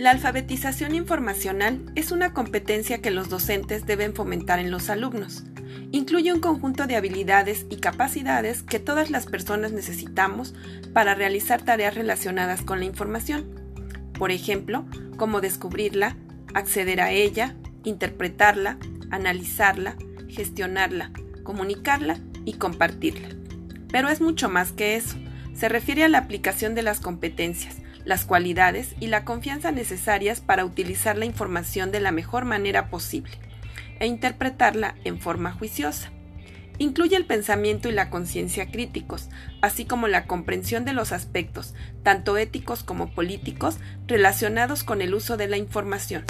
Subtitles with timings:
[0.00, 5.44] La alfabetización informacional es una competencia que los docentes deben fomentar en los alumnos.
[5.92, 10.54] Incluye un conjunto de habilidades y capacidades que todas las personas necesitamos
[10.94, 13.44] para realizar tareas relacionadas con la información.
[14.14, 14.86] Por ejemplo,
[15.18, 16.16] cómo descubrirla,
[16.54, 17.54] acceder a ella,
[17.84, 18.78] interpretarla,
[19.10, 19.96] analizarla,
[20.30, 21.10] gestionarla,
[21.42, 23.28] comunicarla y compartirla.
[23.92, 25.18] Pero es mucho más que eso.
[25.52, 30.64] Se refiere a la aplicación de las competencias, las cualidades y la confianza necesarias para
[30.64, 33.32] utilizar la información de la mejor manera posible
[33.98, 36.10] e interpretarla en forma juiciosa.
[36.78, 39.28] Incluye el pensamiento y la conciencia críticos,
[39.60, 45.36] así como la comprensión de los aspectos, tanto éticos como políticos, relacionados con el uso
[45.36, 46.24] de la información.